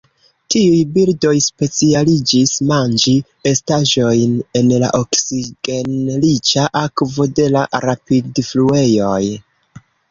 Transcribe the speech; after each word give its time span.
Tiuj 0.53 0.77
birdoj 0.93 1.33
specialiĝis 1.47 2.53
manĝi 2.71 3.13
estaĵojn 3.51 4.35
en 4.63 4.75
la 4.85 4.91
oksigenriĉa 5.03 6.69
akvo 6.87 7.33
de 7.41 7.51
la 7.59 7.69
rapidfluejoj. 7.89 9.25